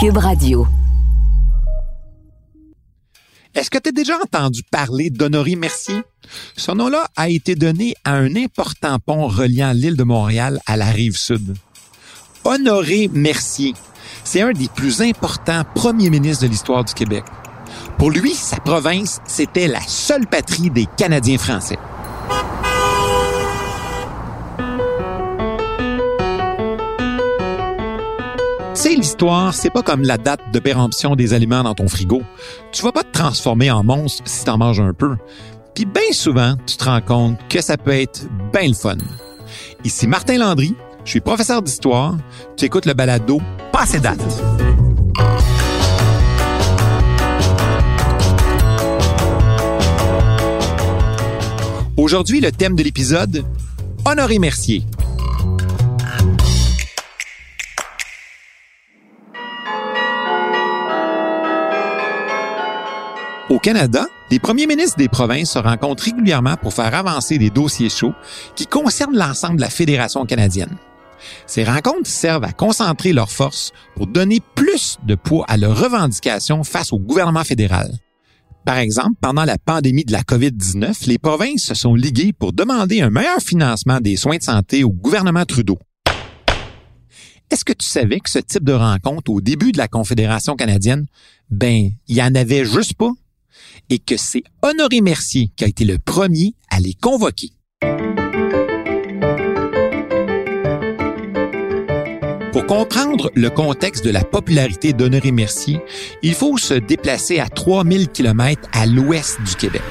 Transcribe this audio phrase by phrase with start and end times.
[0.00, 0.64] Cube Radio.
[3.52, 6.02] Est-ce que tu as déjà entendu parler d'Honoré Mercier?
[6.56, 10.86] Ce nom-là a été donné à un important pont reliant l'île de Montréal à la
[10.86, 11.56] rive sud.
[12.44, 13.74] Honoré Mercier,
[14.22, 17.24] c'est un des plus importants premiers ministres de l'histoire du Québec.
[17.98, 21.78] Pour lui, sa province, c'était la seule patrie des Canadiens français.
[28.78, 32.22] Tu sais, l'histoire, c'est pas comme la date de péremption des aliments dans ton frigo.
[32.70, 35.16] Tu vas pas te transformer en monstre si t'en manges un peu.
[35.74, 38.94] Puis bien souvent, tu te rends compte que ça peut être bien le fun.
[39.82, 42.14] Ici Martin Landry, je suis professeur d'histoire.
[42.56, 43.40] Tu écoutes le balado
[43.72, 44.22] Passé date.
[51.96, 53.44] Aujourd'hui, le thème de l'épisode,
[54.04, 54.84] Honoré Mercier.
[63.58, 67.88] Au Canada, les premiers ministres des provinces se rencontrent régulièrement pour faire avancer des dossiers
[67.88, 68.14] chauds
[68.54, 70.76] qui concernent l'ensemble de la Fédération canadienne.
[71.44, 76.62] Ces rencontres servent à concentrer leurs forces pour donner plus de poids à leurs revendications
[76.62, 77.98] face au gouvernement fédéral.
[78.64, 83.00] Par exemple, pendant la pandémie de la COVID-19, les provinces se sont liguées pour demander
[83.00, 85.80] un meilleur financement des soins de santé au gouvernement Trudeau.
[87.50, 91.06] Est-ce que tu savais que ce type de rencontre au début de la Confédération canadienne,
[91.50, 93.10] ben, il y en avait juste pas?
[93.90, 97.50] Et que c'est Honoré Mercier qui a été le premier à les convoquer.
[102.52, 105.80] Pour comprendre le contexte de la popularité d'Honoré Mercier,
[106.22, 109.82] il faut se déplacer à 3000 km à l'ouest du Québec.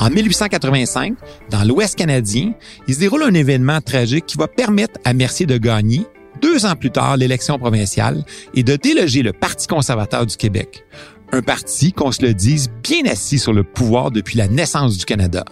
[0.00, 1.16] En 1885,
[1.50, 2.52] dans l'Ouest canadien,
[2.86, 6.06] il se déroule un événement tragique qui va permettre à Mercier de gagner,
[6.40, 8.22] deux ans plus tard, l'élection provinciale
[8.54, 10.84] et de déloger le Parti conservateur du Québec.
[11.30, 15.04] Un parti, qu'on se le dise, bien assis sur le pouvoir depuis la naissance du
[15.04, 15.44] Canada.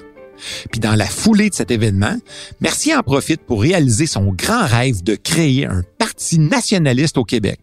[0.70, 2.16] Puis dans la foulée de cet événement,
[2.60, 7.60] Mercier en profite pour réaliser son grand rêve de créer un parti nationaliste au Québec.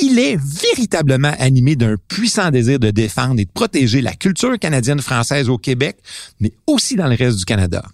[0.00, 5.48] Il est véritablement animé d'un puissant désir de défendre et de protéger la culture canadienne-française
[5.48, 5.96] au Québec,
[6.40, 7.84] mais aussi dans le reste du Canada.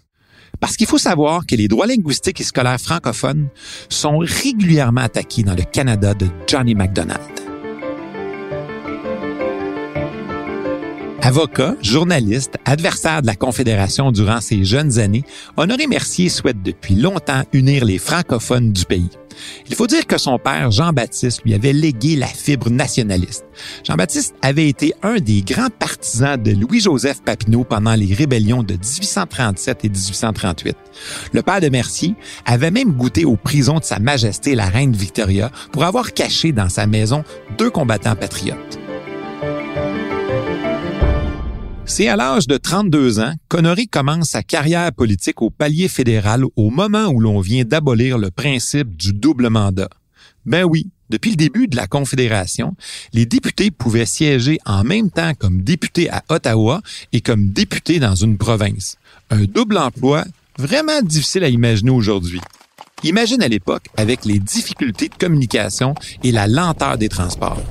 [0.61, 3.49] Parce qu'il faut savoir que les droits linguistiques et scolaires francophones
[3.89, 7.44] sont régulièrement attaqués dans le Canada de Johnny MacDonald.
[11.27, 15.25] Avocat, journaliste, adversaire de la Confédération durant ses jeunes années,
[15.57, 19.09] Honoré Mercier souhaite depuis longtemps unir les francophones du pays.
[19.67, 23.47] Il faut dire que son père, Jean-Baptiste, lui avait légué la fibre nationaliste.
[23.85, 29.87] Jean-Baptiste avait été un des grands partisans de Louis-Joseph Papineau pendant les rébellions de 1837
[29.87, 30.77] et 1838.
[31.33, 35.51] Le père de Mercier avait même goûté aux prisons de Sa Majesté la Reine Victoria
[35.73, 37.25] pour avoir caché dans sa maison
[37.57, 38.84] deux combattants patriotes.
[41.87, 46.71] C'est à l'âge de 32 ans qu'Honoré commence sa carrière politique au palier fédéral au
[46.71, 49.91] moment où l'on vient d'abolir le principe du double mandat.
[50.47, 52.75] Ben oui, depuis le début de la Confédération,
[53.13, 56.81] les députés pouvaient siéger en même temps comme députés à Ottawa
[57.13, 58.97] et comme députés dans une province.
[59.31, 60.25] Un double emploi
[60.59, 62.41] vraiment difficile à imaginer aujourd'hui.
[63.03, 67.63] Imagine à l'époque avec les difficultés de communication et la lenteur des transports.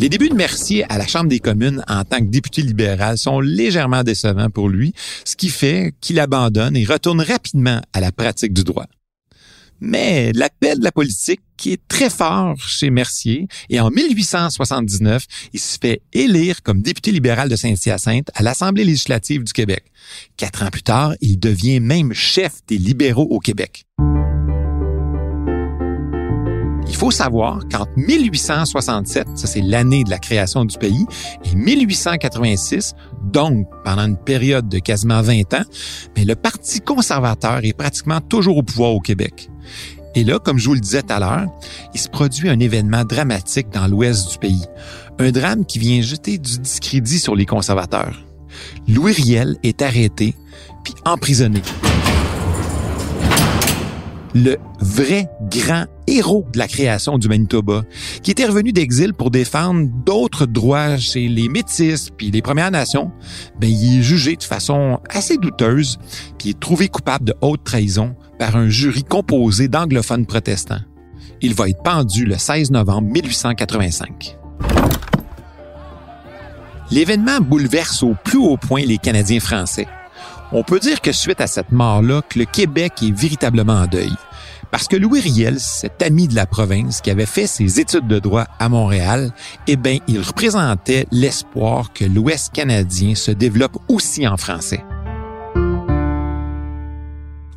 [0.00, 3.38] Les débuts de Mercier à la Chambre des communes en tant que député libéral sont
[3.38, 4.94] légèrement décevants pour lui,
[5.26, 8.86] ce qui fait qu'il abandonne et retourne rapidement à la pratique du droit.
[9.78, 15.76] Mais l'appel de la politique est très fort chez Mercier et en 1879, il se
[15.78, 19.84] fait élire comme député libéral de Saint-Hyacinthe à l'Assemblée législative du Québec.
[20.38, 23.84] Quatre ans plus tard, il devient même chef des libéraux au Québec.
[26.90, 31.06] Il faut savoir qu'entre 1867, ça c'est l'année de la création du pays,
[31.44, 35.62] et 1886, donc pendant une période de quasiment 20 ans,
[36.16, 39.48] mais le Parti conservateur est pratiquement toujours au pouvoir au Québec.
[40.16, 41.46] Et là, comme je vous le disais tout à l'heure,
[41.94, 44.64] il se produit un événement dramatique dans l'ouest du pays.
[45.20, 48.20] Un drame qui vient jeter du discrédit sur les conservateurs.
[48.88, 50.34] Louis Riel est arrêté
[50.82, 51.62] puis emprisonné
[54.34, 57.82] le vrai grand héros de la création du Manitoba,
[58.22, 63.10] qui était revenu d'exil pour défendre d'autres droits chez les Métis puis les Premières Nations,
[63.58, 65.98] ben il est jugé de façon assez douteuse
[66.38, 70.80] puis est trouvé coupable de haute trahison par un jury composé d'anglophones protestants.
[71.42, 74.36] Il va être pendu le 16 novembre 1885.
[76.90, 79.86] L'événement bouleverse au plus haut point les Canadiens français.
[80.52, 84.12] On peut dire que suite à cette mort-là, que le Québec est véritablement en deuil.
[84.72, 88.18] Parce que Louis Riel, cet ami de la province qui avait fait ses études de
[88.18, 89.32] droit à Montréal,
[89.68, 94.82] eh bien, il représentait l'espoir que l'Ouest canadien se développe aussi en français.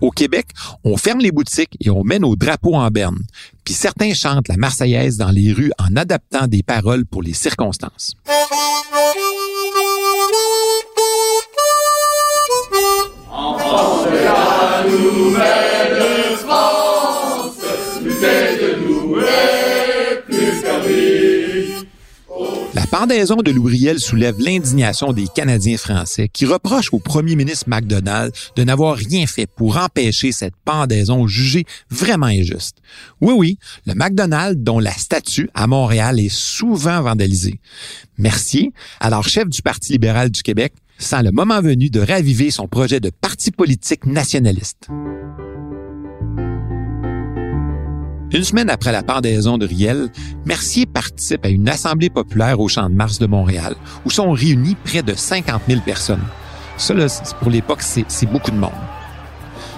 [0.01, 0.47] Au Québec,
[0.83, 3.19] on ferme les boutiques et on met nos drapeaux en berne.
[3.63, 8.13] Puis certains chantent la Marseillaise dans les rues en adaptant des paroles pour les circonstances.
[14.95, 15.72] Vancouver.
[22.75, 28.33] La pendaison de Louis soulève l'indignation des Canadiens français qui reprochent au premier ministre MacDonald
[28.55, 32.77] de n'avoir rien fait pour empêcher cette pendaison jugée vraiment injuste.
[33.21, 37.59] Oui, oui, le McDonald dont la statue à Montréal est souvent vandalisée.
[38.17, 42.67] Mercier, alors chef du Parti libéral du Québec, sent le moment venu de raviver son
[42.67, 44.87] projet de parti politique nationaliste.
[48.33, 50.09] Une semaine après la pendaison de Riel,
[50.43, 53.75] Mercier participe à une assemblée populaire au Champ de Mars de Montréal,
[54.05, 56.23] où sont réunis près de 50 000 personnes.
[56.77, 56.95] Ça,
[57.39, 58.71] pour l'époque, c'est beaucoup de monde.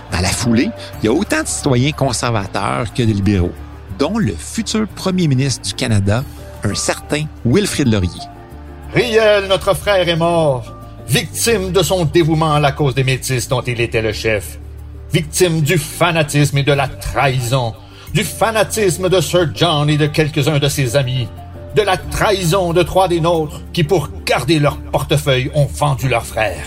[0.10, 0.70] Dans la foulée,
[1.04, 3.52] il y a autant de citoyens conservateurs que de libéraux,
[4.00, 6.24] dont le futur premier ministre du Canada,
[6.64, 8.22] un certain Wilfrid Laurier.
[8.94, 10.74] Riel, notre frère, est mort,
[11.10, 14.60] victime de son dévouement à la cause des Métis dont il était le chef,
[15.12, 17.74] victime du fanatisme et de la trahison
[18.16, 21.28] du fanatisme de Sir John et de quelques-uns de ses amis,
[21.76, 26.26] de la trahison de trois des nôtres qui, pour garder leur portefeuille, ont vendu leurs
[26.26, 26.66] frères.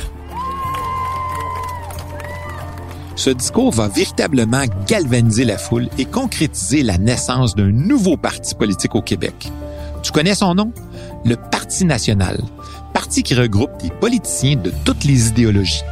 [3.16, 8.94] Ce discours va véritablement galvaniser la foule et concrétiser la naissance d'un nouveau parti politique
[8.94, 9.50] au Québec.
[10.02, 10.70] Tu connais son nom?
[11.24, 12.38] Le Parti national,
[12.92, 15.82] parti qui regroupe des politiciens de toutes les idéologies.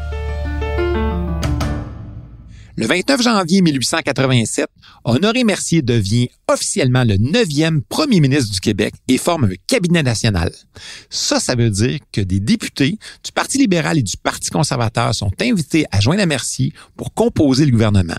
[2.78, 4.66] Le 29 janvier 1887,
[5.04, 10.52] Honoré Mercier devient officiellement le neuvième premier ministre du Québec et forme un cabinet national.
[11.08, 15.30] Ça, ça veut dire que des députés du Parti libéral et du Parti conservateur sont
[15.40, 18.18] invités à joindre à Mercier pour composer le gouvernement.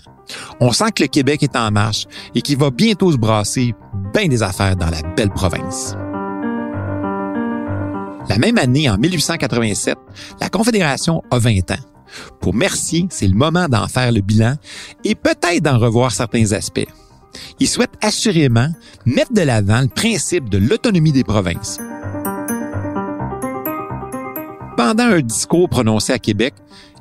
[0.58, 3.74] On sent que le Québec est en marche et qu'il va bientôt se brasser
[4.12, 5.94] bien des affaires dans la belle province.
[8.28, 9.96] La même année, en 1887,
[10.40, 11.97] la Confédération a 20 ans.
[12.40, 14.54] Pour Mercier, c'est le moment d'en faire le bilan
[15.04, 16.86] et peut-être d'en revoir certains aspects.
[17.60, 18.68] Il souhaite assurément
[19.04, 21.78] mettre de l'avant le principe de l'autonomie des provinces.
[24.76, 26.54] Pendant un discours prononcé à Québec,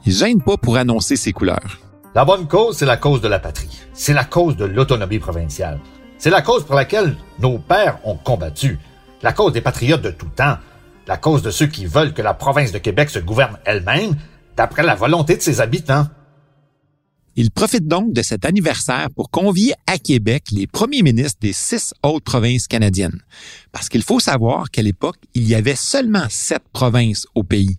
[0.06, 1.80] il gêne pas pour annoncer ses couleurs.
[2.16, 3.80] La bonne cause, c'est la cause de la patrie.
[3.94, 5.80] C'est la cause de l'autonomie provinciale.
[6.18, 8.80] C'est la cause pour laquelle nos pères ont combattu.
[9.22, 10.58] La cause des patriotes de tout temps.
[11.06, 14.16] La cause de ceux qui veulent que la province de Québec se gouverne elle-même
[14.58, 16.08] d'après la volonté de ses habitants.
[17.36, 21.94] Il profite donc de cet anniversaire pour convier à Québec les premiers ministres des six
[22.02, 23.22] autres provinces canadiennes.
[23.72, 27.78] Parce qu'il faut savoir qu'à l'époque, il y avait seulement sept provinces au pays.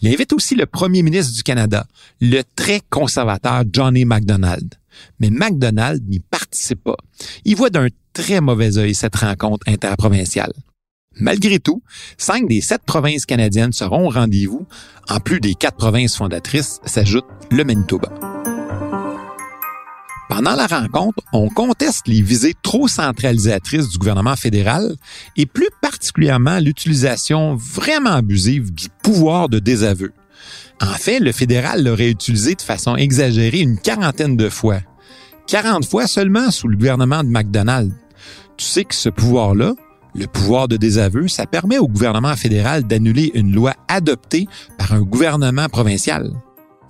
[0.00, 1.86] Il invite aussi le premier ministre du Canada,
[2.20, 4.74] le très conservateur Johnny MacDonald.
[5.18, 6.96] Mais MacDonald n'y participe pas.
[7.44, 10.52] Il voit d'un très mauvais œil cette rencontre interprovinciale.
[11.16, 11.82] Malgré tout,
[12.18, 14.66] cinq des sept provinces canadiennes seront au rendez-vous.
[15.08, 18.10] En plus des quatre provinces fondatrices, s'ajoute le Manitoba.
[20.28, 24.96] Pendant la rencontre, on conteste les visées trop centralisatrices du gouvernement fédéral
[25.36, 30.12] et plus particulièrement l'utilisation vraiment abusive du pouvoir de désaveu.
[30.80, 34.80] En fait, le fédéral l'aurait utilisé de façon exagérée une quarantaine de fois.
[35.46, 37.92] 40 fois seulement sous le gouvernement de MacDonald.
[38.56, 39.74] Tu sais que ce pouvoir-là,
[40.14, 44.46] le pouvoir de désaveu, ça permet au gouvernement fédéral d'annuler une loi adoptée
[44.78, 46.32] par un gouvernement provincial.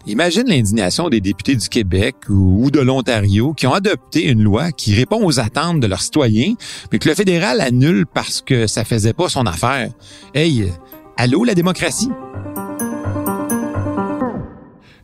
[0.07, 4.95] Imagine l'indignation des députés du Québec ou de l'Ontario qui ont adopté une loi qui
[4.95, 6.55] répond aux attentes de leurs citoyens,
[6.93, 9.89] mais que le fédéral annule parce que ça faisait pas son affaire.
[10.35, 10.71] Hey,
[11.17, 12.11] allô la démocratie?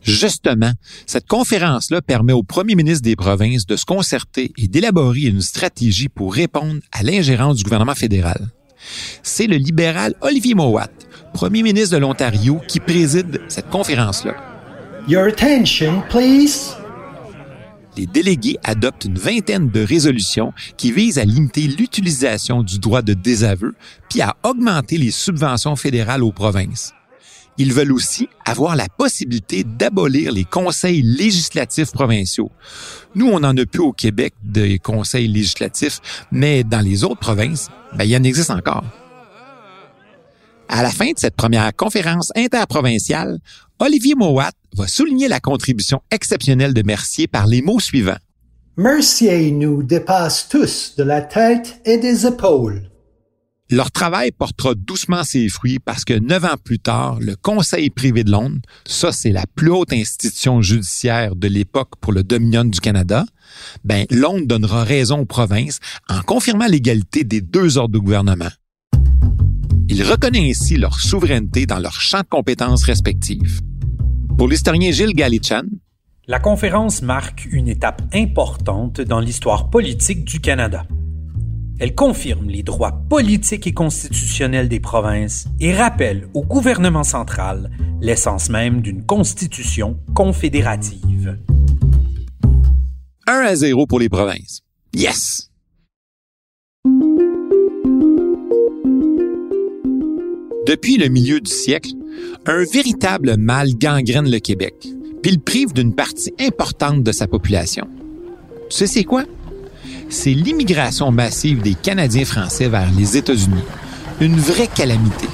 [0.03, 0.71] Justement,
[1.05, 6.09] cette conférence-là permet au premier ministre des provinces de se concerter et d'élaborer une stratégie
[6.09, 8.49] pour répondre à l'ingérence du gouvernement fédéral.
[9.21, 10.89] C'est le libéral Olivier Mowat,
[11.33, 14.35] premier ministre de l'Ontario, qui préside cette conférence-là.
[15.07, 16.75] Your attention, please.
[17.97, 23.13] Les délégués adoptent une vingtaine de résolutions qui visent à limiter l'utilisation du droit de
[23.13, 23.75] désaveu
[24.09, 26.93] puis à augmenter les subventions fédérales aux provinces.
[27.57, 32.49] Ils veulent aussi avoir la possibilité d'abolir les conseils législatifs provinciaux.
[33.15, 35.99] Nous, on n'en a plus au Québec des conseils législatifs,
[36.31, 38.83] mais dans les autres provinces, ben, il y en existe encore.
[40.69, 43.39] À la fin de cette première conférence interprovinciale,
[43.79, 48.19] Olivier Mowat va souligner la contribution exceptionnelle de Mercier par les mots suivants.
[48.77, 52.90] Mercier nous dépasse tous de la tête et des épaules.
[53.71, 58.25] Leur travail portera doucement ses fruits parce que neuf ans plus tard, le Conseil privé
[58.25, 62.81] de Londres, ça c'est la plus haute institution judiciaire de l'époque pour le Dominion du
[62.81, 63.25] Canada,
[63.85, 68.51] ben Londres donnera raison aux provinces en confirmant l'égalité des deux ordres de gouvernement.
[69.87, 73.61] Il reconnaît ainsi leur souveraineté dans leurs champs de compétences respectifs.
[74.37, 75.63] Pour l'historien Gilles Galichan,
[76.27, 80.85] la conférence marque une étape importante dans l'histoire politique du Canada.
[81.81, 88.49] Elle confirme les droits politiques et constitutionnels des provinces et rappelle au gouvernement central l'essence
[88.49, 91.39] même d'une constitution confédérative.
[93.25, 94.61] 1 à 0 pour les provinces.
[94.93, 95.49] Yes!
[100.67, 101.93] Depuis le milieu du siècle,
[102.45, 104.75] un véritable mal gangrène le Québec,
[105.23, 107.87] puis il prive d'une partie importante de sa population.
[108.69, 109.25] Tu sais c'est quoi?
[110.11, 113.63] C'est l'immigration massive des Canadiens français vers les États-Unis.
[114.19, 115.27] Une vraie calamité.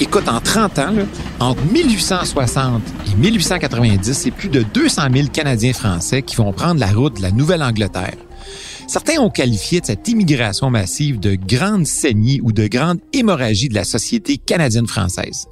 [0.00, 0.94] Écoute, en 30 ans,
[1.40, 6.88] entre 1860 et 1890, c'est plus de 200 000 Canadiens français qui vont prendre la
[6.88, 8.16] route de la Nouvelle-Angleterre.
[8.88, 13.84] Certains ont qualifié cette immigration massive de grande saignée ou de grande hémorragie de la
[13.84, 15.46] société canadienne-française.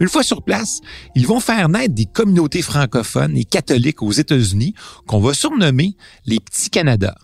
[0.00, 0.80] Une fois sur place,
[1.14, 4.74] ils vont faire naître des communautés francophones et catholiques aux États-Unis
[5.06, 5.96] qu'on va surnommer
[6.26, 7.14] les Petits Canada.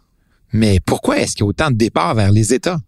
[0.52, 2.80] Mais pourquoi est-ce qu'il y a autant de départs vers les États?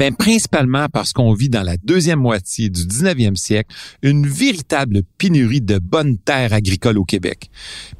[0.00, 5.60] Ben, principalement parce qu'on vit dans la deuxième moitié du 19e siècle une véritable pénurie
[5.60, 7.50] de bonnes terres agricoles au Québec.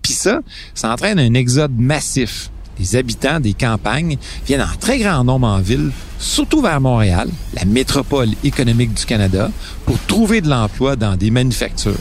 [0.00, 0.40] Puis ça,
[0.74, 5.60] ça entraîne un exode massif les habitants des campagnes viennent en très grand nombre en
[5.60, 9.50] ville, surtout vers Montréal, la métropole économique du Canada,
[9.84, 11.94] pour trouver de l'emploi dans des manufactures.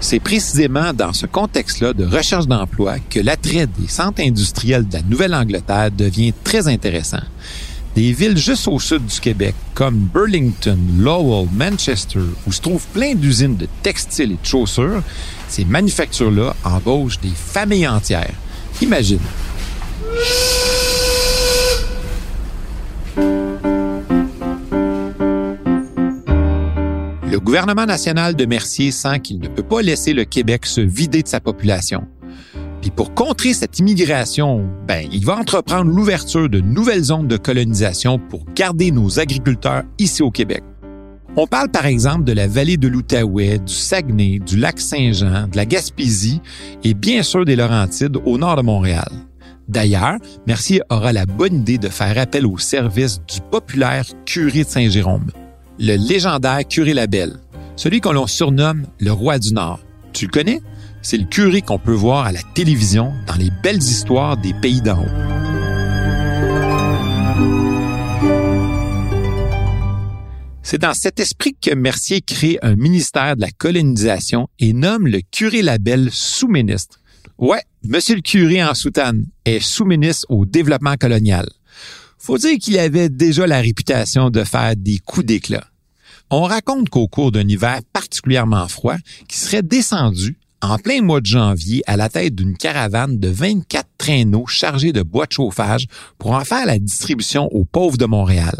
[0.00, 5.02] C'est précisément dans ce contexte-là de recherche d'emploi que l'attrait des centres industriels de la
[5.02, 7.22] Nouvelle-Angleterre devient très intéressant.
[7.94, 13.14] Des villes juste au sud du Québec, comme Burlington, Lowell, Manchester, où se trouvent plein
[13.14, 15.00] d'usines de textiles et de chaussures,
[15.48, 18.34] ces manufactures-là embauchent des familles entières.
[18.82, 19.20] Imagine.
[27.30, 31.22] Le gouvernement national de Mercier sent qu'il ne peut pas laisser le Québec se vider
[31.22, 32.08] de sa population.
[32.84, 38.18] Puis pour contrer cette immigration, ben, il va entreprendre l'ouverture de nouvelles zones de colonisation
[38.18, 40.62] pour garder nos agriculteurs ici au Québec.
[41.34, 45.56] On parle par exemple de la vallée de l'Outaouais, du Saguenay, du lac Saint-Jean, de
[45.56, 46.42] la Gaspésie
[46.82, 49.08] et bien sûr des Laurentides au nord de Montréal.
[49.66, 54.68] D'ailleurs, Mercier aura la bonne idée de faire appel au service du populaire curé de
[54.68, 55.30] Saint-Jérôme,
[55.78, 57.38] le légendaire curé Labelle,
[57.76, 59.80] celui qu'on l'on surnomme le roi du Nord.
[60.12, 60.60] Tu le connais?
[61.06, 64.80] C'est le curé qu'on peut voir à la télévision dans les belles histoires des pays
[64.80, 65.34] d'en haut.
[70.62, 75.20] C'est dans cet esprit que Mercier crée un ministère de la colonisation et nomme le
[75.20, 76.98] curé Labelle sous-ministre.
[77.36, 81.46] Ouais, monsieur le curé en soutane est sous-ministre au développement colonial.
[82.16, 85.66] Faut dire qu'il avait déjà la réputation de faire des coups d'éclat.
[86.30, 88.96] On raconte qu'au cours d'un hiver particulièrement froid,
[89.28, 93.86] qui serait descendu en plein mois de janvier à la tête d'une caravane de 24
[93.98, 95.86] traîneaux chargés de bois de chauffage
[96.18, 98.56] pour en faire la distribution aux pauvres de Montréal.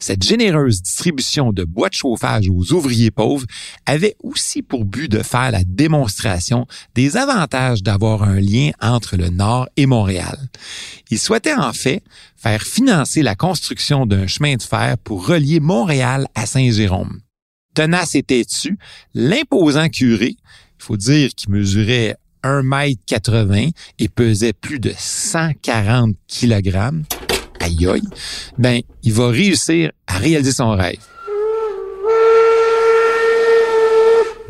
[0.00, 3.46] Cette généreuse distribution de bois de chauffage aux ouvriers pauvres
[3.86, 9.28] avait aussi pour but de faire la démonstration des avantages d'avoir un lien entre le
[9.28, 10.36] Nord et Montréal.
[11.10, 12.02] Il souhaitait en fait
[12.36, 17.20] faire financer la construction d'un chemin de fer pour relier Montréal à Saint-Jérôme.
[17.74, 18.78] Tenace et têtu,
[19.14, 20.36] l'imposant curé,
[20.84, 27.04] faut dire qu'il mesurait 1 mètre 80 et pesait plus de 140 kilogrammes,
[27.60, 28.02] aïe aïe,
[28.58, 31.00] ben, il va réussir à réaliser son rêve.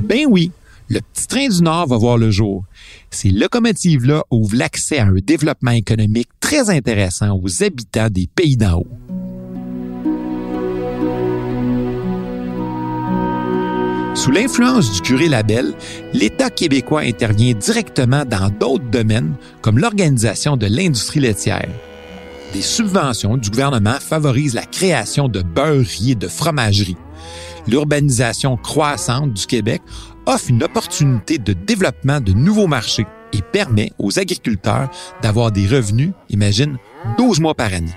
[0.00, 0.50] Ben oui,
[0.88, 2.64] le petit train du Nord va voir le jour.
[3.10, 8.80] Ces locomotives-là ouvrent l'accès à un développement économique très intéressant aux habitants des pays d'en
[8.80, 9.23] haut.
[14.14, 15.74] Sous l'influence du curé Labelle,
[16.12, 21.68] l'État québécois intervient directement dans d'autres domaines comme l'organisation de l'industrie laitière
[22.54, 26.96] des subventions du gouvernement favorisent la création de beurreries et de fromageries.
[27.66, 29.82] L'urbanisation croissante du Québec
[30.26, 34.88] offre une opportunité de développement de nouveaux marchés et permet aux agriculteurs
[35.20, 36.78] d'avoir des revenus, imagine,
[37.18, 37.92] 12 mois par année.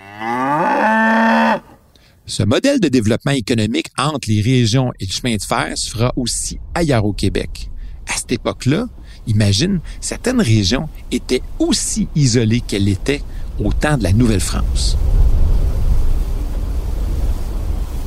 [2.29, 6.11] Ce modèle de développement économique entre les régions et le chemin de fer se fera
[6.17, 7.69] aussi ailleurs au Québec.
[8.05, 8.89] À cette époque-là,
[9.27, 13.23] imagine, certaines régions étaient aussi isolées qu'elles l'étaient
[13.63, 14.97] au temps de la Nouvelle-France.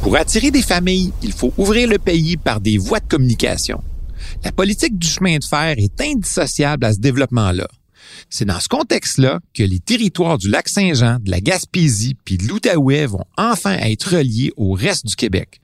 [0.03, 3.83] Pour attirer des familles, il faut ouvrir le pays par des voies de communication.
[4.45, 7.69] La politique du chemin de fer est indissociable à ce développement-là.
[8.29, 12.47] C'est dans ce contexte-là que les territoires du lac Saint-Jean, de la Gaspésie puis de
[12.47, 15.61] l'Outaouais vont enfin être reliés au reste du Québec.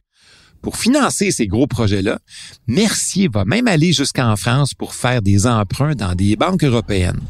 [0.62, 2.18] Pour financer ces gros projets-là,
[2.66, 7.20] Mercier va même aller jusqu'en France pour faire des emprunts dans des banques européennes.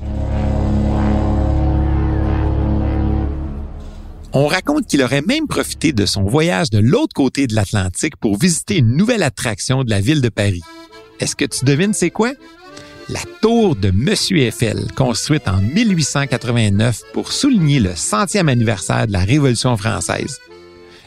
[4.32, 8.38] On raconte qu'il aurait même profité de son voyage de l'autre côté de l'Atlantique pour
[8.38, 10.62] visiter une nouvelle attraction de la ville de Paris.
[11.20, 12.32] Est-ce que tu devines c'est quoi?
[13.08, 19.20] La tour de Monsieur Eiffel, construite en 1889 pour souligner le centième anniversaire de la
[19.20, 20.40] Révolution française.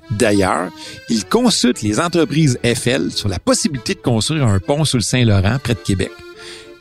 [0.10, 0.72] D'ailleurs,
[1.10, 5.58] il consulte les entreprises Eiffel sur la possibilité de construire un pont sous le Saint-Laurent
[5.62, 6.12] près de Québec.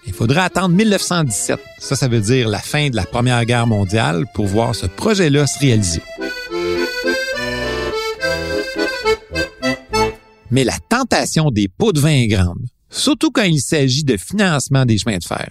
[0.07, 4.25] Il faudra attendre 1917, ça ça veut dire la fin de la Première Guerre mondiale,
[4.35, 6.03] pour voir ce projet-là se réaliser.
[10.53, 14.85] Mais la tentation des pots de vin est grande, surtout quand il s'agit de financement
[14.85, 15.49] des chemins de fer.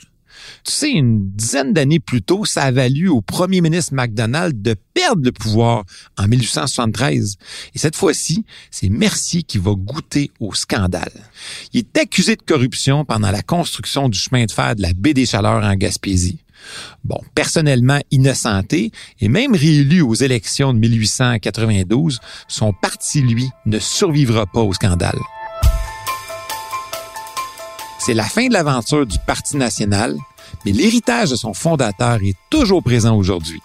[0.63, 4.75] Tu sais, une dizaine d'années plus tôt, ça a valu au premier ministre MacDonald de
[4.93, 5.83] perdre le pouvoir
[6.17, 7.35] en 1873.
[7.73, 11.11] Et cette fois-ci, c'est Mercier qui va goûter au scandale.
[11.73, 15.13] Il est accusé de corruption pendant la construction du chemin de fer de la baie
[15.13, 16.39] des Chaleurs en Gaspésie.
[17.03, 18.91] Bon, personnellement innocenté
[19.21, 25.19] et même réélu aux élections de 1892, son parti, lui, ne survivra pas au scandale.
[28.07, 30.15] C'est la fin de l'aventure du Parti national,
[30.63, 33.59] mais l'héritage de son fondateur est toujours présent aujourd'hui.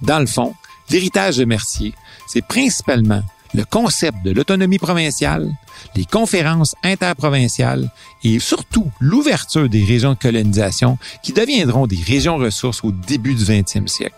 [0.00, 0.54] Dans le fond,
[0.88, 1.92] l'héritage de Mercier,
[2.26, 3.22] c'est principalement
[3.52, 5.52] le concept de l'autonomie provinciale,
[5.96, 7.90] les conférences interprovinciales
[8.22, 13.44] et surtout l'ouverture des régions de colonisation qui deviendront des régions ressources au début du
[13.44, 14.16] 20e siècle.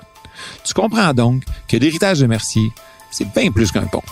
[0.63, 2.71] Tu comprends donc que l'héritage de Mercier,
[3.11, 4.05] c'est bien plus qu'un pont.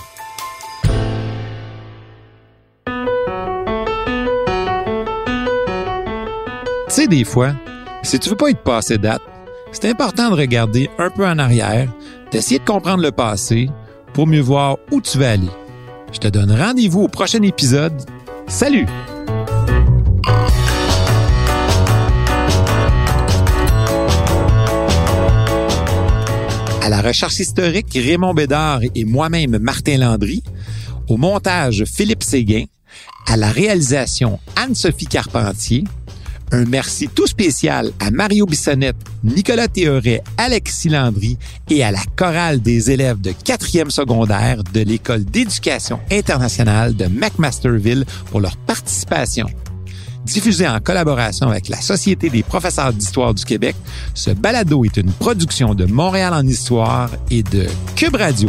[6.94, 7.56] Tu sais, des fois,
[8.04, 9.20] si tu veux pas être passé date,
[9.72, 11.92] c'est important de regarder un peu en arrière,
[12.30, 13.68] d'essayer de comprendre le passé
[14.12, 15.48] pour mieux voir où tu vas aller.
[16.12, 18.00] Je te donne rendez-vous au prochain épisode.
[18.46, 18.86] Salut!
[26.80, 30.44] À la recherche historique, Raymond Bédard et moi-même Martin Landry.
[31.08, 32.66] Au montage, Philippe Séguin.
[33.26, 35.82] À la réalisation, Anne-Sophie Carpentier.
[36.52, 41.36] Un merci tout spécial à Mario Bissonnette, Nicolas Théoret, Alexis Landry
[41.70, 48.04] et à la chorale des élèves de quatrième secondaire de l'École d'éducation internationale de McMasterville
[48.30, 49.46] pour leur participation.
[50.24, 53.76] Diffusé en collaboration avec la Société des professeurs d'histoire du Québec,
[54.14, 58.48] ce balado est une production de Montréal en histoire et de Cube Radio.